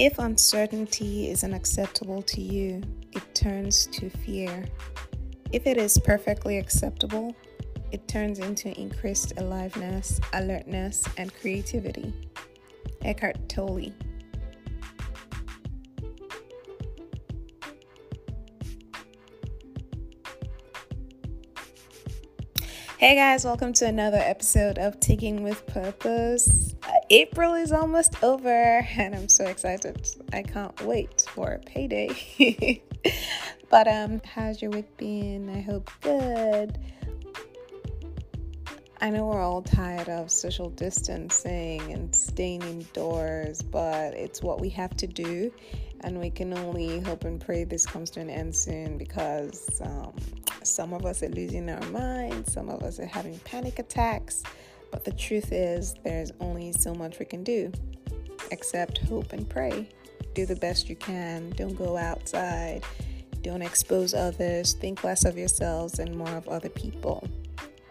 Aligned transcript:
If 0.00 0.18
uncertainty 0.18 1.30
is 1.30 1.44
unacceptable 1.44 2.22
to 2.22 2.40
you, 2.40 2.80
it 3.12 3.22
turns 3.34 3.84
to 3.88 4.08
fear. 4.08 4.64
If 5.52 5.66
it 5.66 5.76
is 5.76 5.98
perfectly 5.98 6.56
acceptable, 6.56 7.36
it 7.92 8.08
turns 8.08 8.38
into 8.38 8.74
increased 8.80 9.34
aliveness, 9.36 10.18
alertness, 10.32 11.04
and 11.18 11.34
creativity. 11.34 12.14
Eckhart 13.04 13.46
Tolle. 13.46 13.92
Hey 23.00 23.14
guys, 23.14 23.46
welcome 23.46 23.72
to 23.72 23.86
another 23.86 24.18
episode 24.18 24.76
of 24.76 25.00
Taking 25.00 25.42
with 25.42 25.66
Purpose. 25.66 26.74
Uh, 26.82 26.92
April 27.08 27.54
is 27.54 27.72
almost 27.72 28.22
over 28.22 28.86
and 28.94 29.14
I'm 29.14 29.26
so 29.26 29.46
excited. 29.46 30.06
I 30.34 30.42
can't 30.42 30.78
wait 30.82 31.24
for 31.30 31.58
payday. 31.64 32.12
but 33.70 33.88
um 33.88 34.20
how's 34.22 34.60
your 34.60 34.70
week 34.72 34.94
been? 34.98 35.48
I 35.48 35.62
hope 35.62 35.90
good. 36.02 36.78
I 39.00 39.08
know 39.08 39.28
we're 39.28 39.40
all 39.40 39.62
tired 39.62 40.10
of 40.10 40.30
social 40.30 40.68
distancing 40.68 41.80
and 41.90 42.14
staying 42.14 42.60
indoors, 42.60 43.62
but 43.62 44.12
it's 44.12 44.42
what 44.42 44.60
we 44.60 44.68
have 44.68 44.94
to 44.98 45.06
do 45.06 45.50
and 46.02 46.20
we 46.20 46.28
can 46.28 46.52
only 46.52 47.00
hope 47.00 47.24
and 47.24 47.40
pray 47.40 47.64
this 47.64 47.86
comes 47.86 48.10
to 48.10 48.20
an 48.20 48.28
end 48.28 48.54
soon 48.54 48.98
because 48.98 49.80
um, 49.82 50.12
some 50.62 50.92
of 50.92 51.04
us 51.04 51.22
are 51.22 51.28
losing 51.28 51.68
our 51.70 51.84
minds, 51.90 52.52
some 52.52 52.68
of 52.68 52.82
us 52.82 52.98
are 52.98 53.06
having 53.06 53.38
panic 53.40 53.78
attacks. 53.78 54.42
But 54.90 55.04
the 55.04 55.12
truth 55.12 55.52
is, 55.52 55.94
there's 56.04 56.32
only 56.40 56.72
so 56.72 56.94
much 56.94 57.18
we 57.18 57.24
can 57.24 57.44
do 57.44 57.72
except 58.50 58.98
hope 58.98 59.32
and 59.32 59.48
pray. 59.48 59.88
Do 60.34 60.46
the 60.46 60.56
best 60.56 60.88
you 60.88 60.96
can. 60.96 61.50
Don't 61.50 61.76
go 61.76 61.96
outside. 61.96 62.84
Don't 63.42 63.62
expose 63.62 64.14
others. 64.14 64.74
Think 64.74 65.02
less 65.02 65.24
of 65.24 65.38
yourselves 65.38 65.98
and 65.98 66.16
more 66.16 66.30
of 66.30 66.48
other 66.48 66.68
people. 66.68 67.26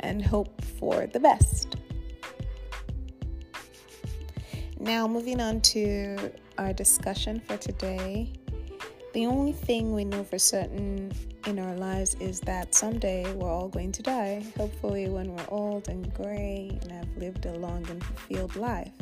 And 0.00 0.24
hope 0.24 0.62
for 0.78 1.06
the 1.06 1.20
best. 1.20 1.76
Now, 4.78 5.06
moving 5.06 5.40
on 5.40 5.60
to 5.60 6.32
our 6.58 6.72
discussion 6.72 7.40
for 7.46 7.56
today. 7.56 8.32
The 9.12 9.26
only 9.26 9.52
thing 9.52 9.92
we 9.92 10.06
know 10.06 10.24
for 10.24 10.38
certain 10.38 11.12
in 11.46 11.58
our 11.58 11.74
lives 11.76 12.14
is 12.14 12.40
that 12.40 12.74
someday 12.74 13.30
we're 13.34 13.50
all 13.50 13.68
going 13.68 13.92
to 13.92 14.02
die, 14.02 14.42
hopefully, 14.56 15.06
when 15.10 15.34
we're 15.34 15.48
old 15.48 15.88
and 15.88 16.12
gray 16.14 16.78
and 16.80 16.90
have 16.90 17.14
lived 17.18 17.44
a 17.44 17.52
long 17.52 17.86
and 17.90 18.02
fulfilled 18.02 18.56
life. 18.56 18.92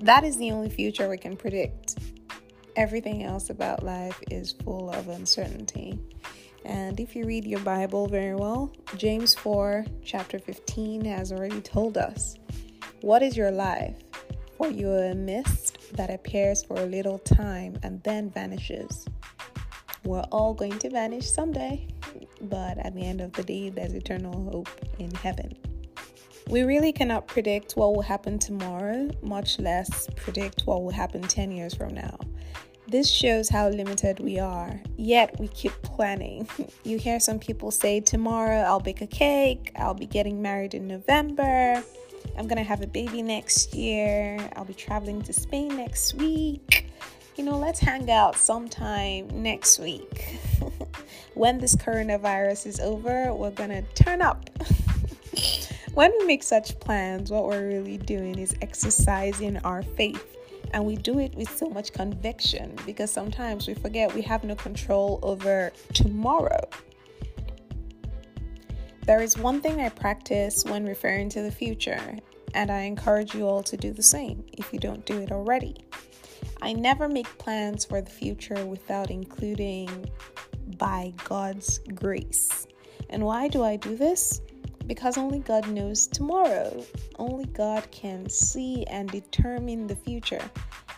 That 0.00 0.24
is 0.24 0.36
the 0.36 0.50
only 0.50 0.68
future 0.68 1.08
we 1.08 1.16
can 1.16 1.36
predict. 1.36 1.96
Everything 2.74 3.22
else 3.22 3.48
about 3.48 3.84
life 3.84 4.20
is 4.32 4.50
full 4.64 4.90
of 4.90 5.06
uncertainty. 5.08 5.96
And 6.64 6.98
if 6.98 7.14
you 7.14 7.24
read 7.24 7.46
your 7.46 7.60
Bible 7.60 8.08
very 8.08 8.34
well, 8.34 8.72
James 8.96 9.32
4, 9.36 9.86
chapter 10.04 10.40
15, 10.40 11.04
has 11.04 11.30
already 11.30 11.60
told 11.60 11.96
us 11.96 12.34
what 13.00 13.22
is 13.22 13.36
your 13.36 13.52
life? 13.52 13.96
For 14.56 14.70
you 14.70 14.90
are 14.90 15.10
a 15.10 15.14
mist 15.14 15.78
that 15.92 16.10
appears 16.10 16.64
for 16.64 16.78
a 16.78 16.86
little 16.86 17.20
time 17.20 17.78
and 17.84 18.02
then 18.02 18.30
vanishes. 18.30 19.06
We're 20.06 20.20
all 20.30 20.54
going 20.54 20.78
to 20.78 20.90
vanish 20.90 21.28
someday, 21.28 21.84
but 22.42 22.78
at 22.78 22.94
the 22.94 23.02
end 23.02 23.20
of 23.20 23.32
the 23.32 23.42
day, 23.42 23.70
there's 23.70 23.92
eternal 23.92 24.40
hope 24.52 24.68
in 25.00 25.12
heaven. 25.16 25.52
We 26.48 26.62
really 26.62 26.92
cannot 26.92 27.26
predict 27.26 27.72
what 27.72 27.92
will 27.92 28.02
happen 28.02 28.38
tomorrow, 28.38 29.10
much 29.20 29.58
less 29.58 30.06
predict 30.14 30.62
what 30.64 30.84
will 30.84 30.92
happen 30.92 31.22
10 31.22 31.50
years 31.50 31.74
from 31.74 31.92
now. 31.92 32.20
This 32.86 33.10
shows 33.10 33.48
how 33.48 33.68
limited 33.68 34.20
we 34.20 34.38
are, 34.38 34.80
yet 34.96 35.34
we 35.40 35.48
keep 35.48 35.72
planning. 35.82 36.48
You 36.84 36.98
hear 36.98 37.18
some 37.18 37.40
people 37.40 37.72
say, 37.72 37.98
Tomorrow 37.98 38.60
I'll 38.60 38.78
bake 38.78 39.00
a 39.00 39.08
cake, 39.08 39.72
I'll 39.74 39.92
be 39.92 40.06
getting 40.06 40.40
married 40.40 40.74
in 40.74 40.86
November. 40.86 41.82
I'm 42.38 42.46
gonna 42.46 42.62
have 42.62 42.80
a 42.80 42.86
baby 42.86 43.22
next 43.22 43.74
year. 43.74 44.38
I'll 44.54 44.64
be 44.64 44.72
traveling 44.72 45.20
to 45.22 45.32
Spain 45.32 45.76
next 45.76 46.14
week. 46.14 46.85
You 47.36 47.44
know, 47.44 47.58
let's 47.58 47.80
hang 47.80 48.10
out 48.10 48.34
sometime 48.36 49.28
next 49.42 49.78
week. 49.78 50.38
when 51.34 51.58
this 51.58 51.76
coronavirus 51.76 52.66
is 52.66 52.80
over, 52.80 53.30
we're 53.34 53.50
gonna 53.50 53.82
turn 53.94 54.22
up. 54.22 54.48
when 55.92 56.12
we 56.18 56.24
make 56.24 56.42
such 56.42 56.80
plans, 56.80 57.30
what 57.30 57.44
we're 57.44 57.68
really 57.68 57.98
doing 57.98 58.38
is 58.38 58.56
exercising 58.62 59.58
our 59.58 59.82
faith. 59.82 60.34
And 60.72 60.86
we 60.86 60.96
do 60.96 61.18
it 61.18 61.34
with 61.34 61.54
so 61.54 61.68
much 61.68 61.92
conviction 61.92 62.74
because 62.86 63.10
sometimes 63.10 63.68
we 63.68 63.74
forget 63.74 64.14
we 64.14 64.22
have 64.22 64.42
no 64.42 64.54
control 64.54 65.18
over 65.22 65.72
tomorrow. 65.92 66.66
There 69.02 69.20
is 69.20 69.36
one 69.36 69.60
thing 69.60 69.82
I 69.82 69.90
practice 69.90 70.64
when 70.64 70.86
referring 70.86 71.28
to 71.30 71.42
the 71.42 71.52
future, 71.52 72.16
and 72.54 72.70
I 72.70 72.80
encourage 72.80 73.34
you 73.34 73.46
all 73.46 73.62
to 73.64 73.76
do 73.76 73.92
the 73.92 74.02
same 74.02 74.42
if 74.54 74.72
you 74.72 74.78
don't 74.78 75.04
do 75.04 75.20
it 75.20 75.30
already. 75.30 75.84
I 76.62 76.72
never 76.72 77.08
make 77.08 77.26
plans 77.38 77.84
for 77.84 78.00
the 78.00 78.10
future 78.10 78.66
without 78.66 79.10
including 79.10 80.10
by 80.78 81.12
God's 81.24 81.78
grace. 81.94 82.66
And 83.10 83.24
why 83.24 83.48
do 83.48 83.62
I 83.62 83.76
do 83.76 83.96
this? 83.96 84.40
Because 84.86 85.18
only 85.18 85.40
God 85.40 85.68
knows 85.68 86.06
tomorrow. 86.06 86.84
Only 87.18 87.46
God 87.46 87.90
can 87.90 88.28
see 88.28 88.84
and 88.84 89.10
determine 89.10 89.86
the 89.86 89.96
future. 89.96 90.50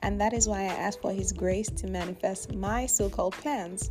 And 0.00 0.20
that 0.20 0.32
is 0.32 0.48
why 0.48 0.60
I 0.60 0.64
ask 0.64 1.00
for 1.00 1.12
His 1.12 1.32
grace 1.32 1.68
to 1.70 1.86
manifest 1.86 2.54
my 2.54 2.86
so 2.86 3.08
called 3.08 3.34
plans 3.34 3.90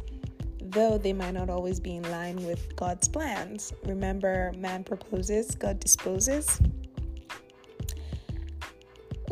though 0.74 0.98
they 0.98 1.14
might 1.14 1.34
not 1.34 1.50
always 1.50 1.80
be 1.80 1.96
in 1.96 2.10
line 2.10 2.36
with 2.46 2.76
God's 2.76 3.08
plans. 3.08 3.74
Remember, 3.86 4.52
man 4.58 4.84
proposes, 4.84 5.56
God 5.56 5.80
disposes. 5.80 6.60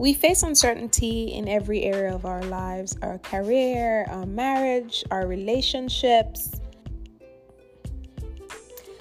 We 0.02 0.16
face 0.16 0.42
uncertainty 0.42 1.26
in 1.26 1.48
every 1.48 1.84
area 1.84 2.12
of 2.12 2.26
our 2.26 2.42
lives 2.42 2.98
our 3.04 3.20
career, 3.20 4.08
our 4.10 4.26
marriage, 4.26 5.04
our 5.12 5.28
relationships. 5.28 6.60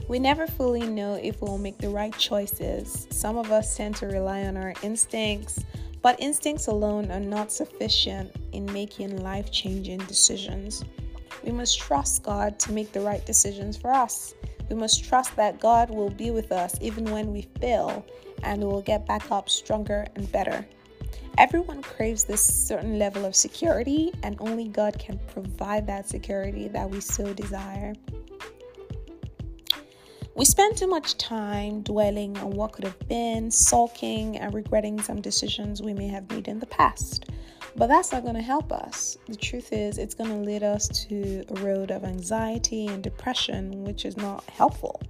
We 0.09 0.19
never 0.19 0.47
fully 0.47 0.83
know 0.83 1.15
if 1.15 1.41
we'll 1.41 1.57
make 1.57 1.79
the 1.79 1.89
right 1.89 2.15
choices. 2.19 3.07
Some 3.09 3.39
of 3.39 3.51
us 3.51 3.79
tend 3.79 3.97
to 3.97 4.09
rely 4.09 4.43
on 4.43 4.59
our 4.59 4.75
instincts, 4.83 5.65
but 6.03 6.21
instincts 6.21 6.67
alone 6.67 7.11
are 7.11 7.19
not 7.19 7.51
sufficient 7.51 8.37
in 8.53 8.71
making 8.71 9.23
life 9.23 9.51
changing 9.51 10.01
decisions. 10.01 10.85
We 11.43 11.51
must 11.51 11.79
trust 11.79 12.25
God 12.25 12.59
to 12.59 12.73
make 12.73 12.93
the 12.93 13.01
right 13.01 13.25
decisions 13.25 13.75
for 13.75 13.91
us. 13.91 14.35
We 14.69 14.77
must 14.77 15.03
trust 15.03 15.35
that 15.37 15.61
God 15.61 15.89
will 15.89 16.11
be 16.11 16.31
with 16.31 16.53
us 16.53 16.77
even 16.83 17.07
when 17.07 17.33
we 17.33 17.49
fail 17.59 18.05
and 18.43 18.61
we 18.61 18.67
will 18.67 18.83
get 18.83 19.07
back 19.07 19.33
up 19.33 19.49
stronger 19.49 20.07
and 20.15 20.31
better. 20.31 20.67
Everyone 21.41 21.81
craves 21.81 22.25
this 22.25 22.43
certain 22.43 22.99
level 22.99 23.25
of 23.25 23.35
security, 23.35 24.13
and 24.23 24.37
only 24.41 24.69
God 24.69 24.99
can 24.99 25.19
provide 25.33 25.87
that 25.87 26.07
security 26.07 26.69
that 26.69 26.91
we 26.91 27.01
so 27.01 27.33
desire. 27.33 27.95
We 30.35 30.45
spend 30.45 30.77
too 30.77 30.87
much 30.87 31.17
time 31.17 31.81
dwelling 31.81 32.37
on 32.37 32.51
what 32.51 32.73
could 32.73 32.85
have 32.85 33.09
been, 33.09 33.51
sulking, 33.51 34.37
and 34.37 34.53
regretting 34.53 35.01
some 35.01 35.23
decisions 35.23 35.81
we 35.81 35.95
may 35.95 36.09
have 36.09 36.29
made 36.29 36.47
in 36.47 36.59
the 36.59 36.67
past. 36.67 37.31
But 37.75 37.87
that's 37.87 38.13
not 38.13 38.23
going 38.23 38.35
to 38.35 38.43
help 38.43 38.71
us. 38.71 39.17
The 39.27 39.35
truth 39.35 39.73
is, 39.73 39.97
it's 39.97 40.15
going 40.15 40.29
to 40.29 40.37
lead 40.37 40.63
us 40.63 40.89
to 41.09 41.43
a 41.49 41.55
road 41.63 41.91
of 41.91 42.05
anxiety 42.05 42.87
and 42.89 43.03
depression, 43.03 43.83
which 43.85 44.05
is 44.05 44.19
not 44.19 44.45
helpful. 44.51 45.01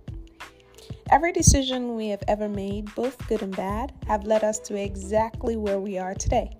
Every 1.11 1.33
decision 1.33 1.97
we 1.97 2.09
have 2.09 2.23
ever 2.29 2.49
made, 2.49 2.95
both 2.95 3.27
good 3.29 3.43
and 3.43 3.55
bad, 3.57 3.93
have 4.07 4.25
led 4.25 4.45
us 4.45 4.59
to 4.61 4.81
exactly 4.81 5.57
where 5.57 5.81
we 5.81 5.99
are 5.99 6.15
today. 6.15 6.51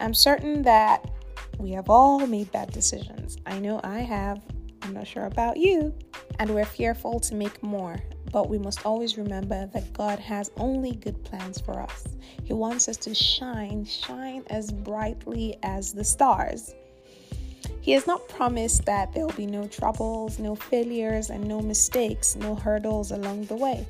I'm 0.00 0.14
certain 0.14 0.62
that 0.62 1.10
we 1.58 1.72
have 1.72 1.90
all 1.90 2.26
made 2.26 2.50
bad 2.52 2.72
decisions. 2.72 3.36
I 3.46 3.58
know 3.58 3.80
I 3.82 3.98
have. 3.98 4.40
I'm 4.82 4.94
not 4.94 5.06
sure 5.06 5.26
about 5.26 5.56
you. 5.56 5.94
And 6.38 6.54
we're 6.54 6.64
fearful 6.64 7.20
to 7.20 7.34
make 7.34 7.62
more. 7.62 7.98
But 8.32 8.48
we 8.48 8.58
must 8.58 8.84
always 8.86 9.16
remember 9.18 9.66
that 9.72 9.92
God 9.92 10.18
has 10.18 10.50
only 10.56 10.92
good 10.92 11.24
plans 11.24 11.60
for 11.60 11.80
us. 11.80 12.04
He 12.44 12.52
wants 12.52 12.88
us 12.88 12.96
to 12.98 13.14
shine, 13.14 13.84
shine 13.84 14.44
as 14.48 14.70
brightly 14.70 15.58
as 15.62 15.92
the 15.92 16.04
stars. 16.04 16.74
He 17.88 17.94
has 17.94 18.06
not 18.06 18.28
promised 18.28 18.84
that 18.84 19.14
there 19.14 19.24
will 19.24 19.32
be 19.32 19.46
no 19.46 19.66
troubles, 19.66 20.38
no 20.38 20.54
failures, 20.54 21.30
and 21.30 21.48
no 21.48 21.62
mistakes, 21.62 22.36
no 22.36 22.54
hurdles 22.54 23.12
along 23.12 23.44
the 23.44 23.56
way. 23.56 23.88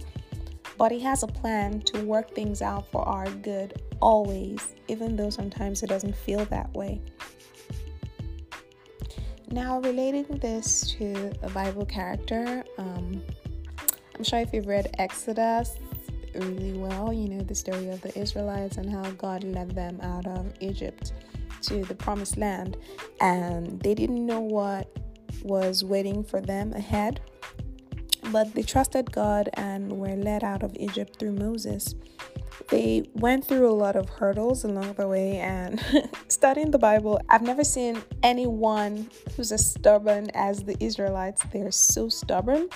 But 0.77 0.93
He 0.93 1.01
has 1.01 1.25
a 1.25 1.27
plan 1.27 1.81
to 1.81 2.05
work 2.05 2.33
things 2.33 2.63
out 2.63 2.89
for 2.93 3.03
our 3.03 3.29
good 3.29 3.83
always, 4.01 4.77
even 4.87 5.17
though 5.17 5.31
sometimes 5.31 5.83
it 5.83 5.89
doesn't 5.89 6.15
feel 6.15 6.45
that 6.45 6.73
way. 6.75 7.01
Now, 9.51 9.81
relating 9.81 10.27
this 10.39 10.93
to 10.93 11.33
a 11.43 11.51
Bible 11.51 11.85
character, 11.85 12.63
um, 12.79 13.21
I'm 14.15 14.23
sure 14.23 14.39
if 14.39 14.53
you've 14.53 14.69
read 14.69 14.95
Exodus 15.01 15.75
really 16.37 16.79
well, 16.79 17.13
you 17.13 17.29
know 17.29 17.43
the 17.43 17.55
story 17.57 17.89
of 17.89 18.01
the 18.03 18.17
Israelites 18.17 18.77
and 18.77 18.89
how 18.89 19.11
God 19.13 19.43
led 19.43 19.73
them 19.73 20.01
out 20.03 20.25
of 20.29 20.53
Egypt. 20.61 21.15
The 21.69 21.95
promised 21.95 22.37
land 22.37 22.77
and 23.21 23.81
they 23.81 23.95
didn't 23.95 24.25
know 24.25 24.41
what 24.41 24.91
was 25.43 25.85
waiting 25.85 26.25
for 26.25 26.41
them 26.41 26.73
ahead. 26.73 27.21
But 28.33 28.55
they 28.55 28.63
trusted 28.63 29.11
God 29.13 29.49
and 29.55 29.93
were 29.93 30.17
led 30.17 30.45
out 30.45 30.63
of 30.63 30.77
Egypt 30.79 31.19
through 31.19 31.33
Moses. 31.33 31.95
They 32.69 33.05
went 33.15 33.47
through 33.47 33.71
a 33.71 33.73
lot 33.73 33.97
of 33.97 34.09
hurdles 34.09 34.65
along 34.65 34.95
the 34.95 35.09
way, 35.09 35.39
and 35.39 35.83
studying 36.29 36.71
the 36.71 36.79
Bible, 36.79 37.19
I've 37.31 37.43
never 37.43 37.65
seen 37.65 38.03
anyone 38.23 39.09
who's 39.37 39.53
as 39.53 39.71
stubborn 39.71 40.29
as 40.35 40.65
the 40.65 40.77
Israelites. 40.83 41.43
They're 41.51 41.71
so 41.71 42.11
stubborn, 42.11 42.69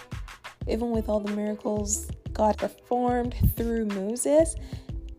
even 0.66 0.92
with 0.92 1.10
all 1.10 1.20
the 1.20 1.32
miracles 1.32 2.08
God 2.32 2.56
performed 2.56 3.34
through 3.56 3.86
Moses. 3.86 4.54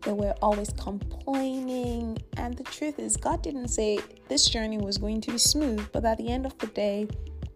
They 0.03 0.11
were 0.11 0.35
always 0.41 0.69
complaining, 0.73 2.17
and 2.35 2.57
the 2.57 2.63
truth 2.63 3.00
is, 3.00 3.15
God 3.15 3.41
didn't 3.41 3.69
say 3.69 4.00
this 4.27 4.50
journey 4.50 4.77
was 4.77 4.97
going 4.97 5.21
to 5.21 5.31
be 5.31 5.38
smooth, 5.38 5.88
but 5.94 6.03
at 6.03 6.17
the 6.17 6.29
end 6.29 6.45
of 6.45 6.57
the 6.57 6.67
day, 6.67 7.07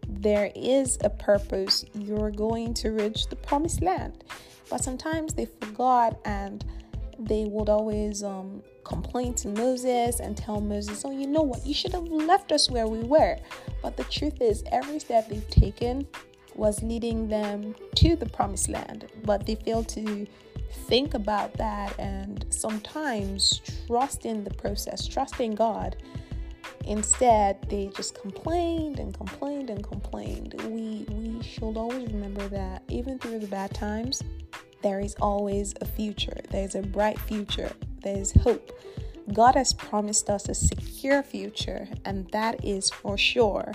there 0.07 0.51
is 0.55 0.97
a 1.03 1.09
purpose. 1.09 1.83
You're 1.94 2.31
going 2.31 2.73
to 2.75 2.91
reach 2.91 3.27
the 3.27 3.35
promised 3.35 3.81
land. 3.81 4.23
But 4.69 4.83
sometimes 4.83 5.33
they 5.33 5.45
forgot 5.45 6.19
and 6.25 6.63
they 7.19 7.45
would 7.45 7.69
always 7.69 8.23
um, 8.23 8.61
complain 8.83 9.33
to 9.35 9.50
Moses 9.50 10.19
and 10.19 10.38
tell 10.38 10.61
Moses, 10.61 11.03
Oh, 11.05 11.11
you 11.11 11.27
know 11.27 11.41
what? 11.41 11.65
You 11.65 11.73
should 11.73 11.93
have 11.93 12.07
left 12.07 12.51
us 12.51 12.69
where 12.69 12.88
we 12.88 13.00
were. 13.00 13.38
But 13.81 13.97
the 13.97 14.03
truth 14.05 14.41
is, 14.41 14.63
every 14.71 15.00
step 15.00 15.29
they've 15.29 15.50
taken 15.50 16.07
was 16.55 16.81
leading 16.81 17.27
them 17.27 17.75
to 17.95 18.15
the 18.15 18.25
promised 18.25 18.69
land. 18.69 19.07
But 19.23 19.45
they 19.45 19.55
failed 19.55 19.88
to 19.89 20.25
think 20.71 21.13
about 21.13 21.53
that 21.53 21.97
and 21.99 22.45
sometimes 22.49 23.61
trust 23.87 24.25
in 24.25 24.43
the 24.43 24.53
process, 24.53 25.07
trust 25.07 25.39
in 25.39 25.55
God. 25.55 25.97
Instead, 26.85 27.61
they 27.69 27.91
just 27.95 28.19
complained 28.19 28.99
and 28.99 29.13
complained 29.13 29.69
and 29.69 29.83
complained. 29.83 30.55
We 30.63 31.05
we 31.09 31.43
should 31.43 31.75
always 31.75 32.11
remember 32.11 32.47
that 32.49 32.83
even 32.87 33.19
through 33.19 33.39
the 33.39 33.47
bad 33.47 33.73
times, 33.73 34.23
there 34.81 34.99
is 34.99 35.15
always 35.19 35.73
a 35.81 35.85
future. 35.85 36.37
There's 36.49 36.75
a 36.75 36.81
bright 36.81 37.19
future. 37.19 37.71
There's 38.03 38.31
hope. 38.31 38.71
God 39.33 39.55
has 39.55 39.73
promised 39.73 40.29
us 40.29 40.47
a 40.47 40.55
secure 40.55 41.21
future, 41.23 41.89
and 42.05 42.29
that 42.31 42.63
is 42.63 42.89
for 42.89 43.17
sure. 43.17 43.73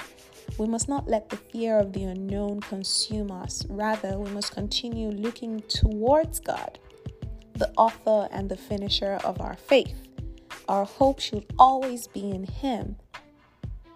We 0.59 0.67
must 0.69 0.89
not 0.89 1.09
let 1.09 1.29
the 1.29 1.37
fear 1.37 1.79
of 1.79 1.93
the 1.93 2.05
unknown 2.05 2.61
consume 2.61 3.31
us. 3.31 3.65
Rather, 3.69 4.19
we 4.19 4.31
must 4.31 4.53
continue 4.53 5.09
looking 5.09 5.61
towards 5.63 6.41
God, 6.41 6.79
the 7.55 7.73
author 7.77 8.29
and 8.31 8.49
the 8.49 8.57
finisher 8.57 9.19
of 9.25 9.41
our 9.41 9.57
faith. 9.57 10.09
Our 10.69 10.85
hope 10.85 11.21
should 11.21 11.47
always 11.59 12.07
be 12.07 12.31
in 12.31 12.45
Him, 12.45 12.97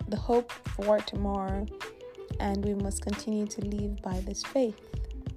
the 0.08 0.16
hope 0.16 0.50
for 0.50 0.98
tomorrow, 1.00 1.66
and 2.40 2.64
we 2.64 2.74
must 2.74 3.02
continue 3.02 3.46
to 3.46 3.60
live 3.62 4.02
by 4.02 4.20
this 4.20 4.42
faith 4.42 4.80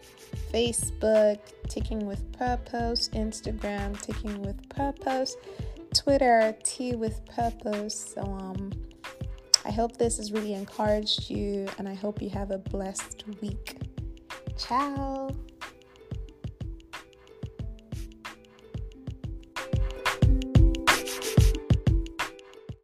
Facebook, 0.54 1.40
Taking 1.68 2.06
with 2.06 2.32
Purpose. 2.32 3.10
Instagram, 3.10 4.00
Taking 4.02 4.42
with 4.42 4.70
Purpose. 4.70 5.36
Twitter, 5.94 6.56
T 6.64 6.96
with 6.96 7.26
Purpose. 7.26 8.14
So, 8.16 8.22
um, 8.22 8.72
I 9.66 9.72
hope 9.72 9.98
this 9.98 10.16
has 10.18 10.32
really 10.32 10.54
encouraged 10.54 11.30
you, 11.30 11.68
and 11.78 11.90
I 11.90 11.94
hope 11.94 12.22
you 12.22 12.30
have 12.30 12.52
a 12.52 12.58
blessed 12.58 13.26
week. 13.42 13.76
Ciao. 14.58 15.36